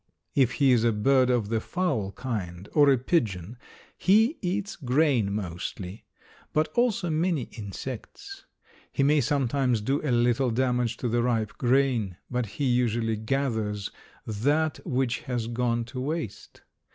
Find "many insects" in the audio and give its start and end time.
7.11-8.45